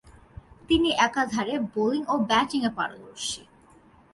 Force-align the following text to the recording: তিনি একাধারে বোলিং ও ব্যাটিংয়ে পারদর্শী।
তিনি 0.67 0.89
একাধারে 1.07 1.55
বোলিং 1.73 2.01
ও 2.13 2.15
ব্যাটিংয়ে 2.29 2.71
পারদর্শী। 2.77 3.41